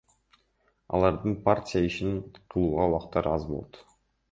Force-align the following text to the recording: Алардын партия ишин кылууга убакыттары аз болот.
Алардын 0.99 1.35
партия 1.49 1.83
ишин 1.89 2.17
кылууга 2.55 2.89
убакыттары 2.91 3.35
аз 3.37 3.49
болот. 3.53 3.83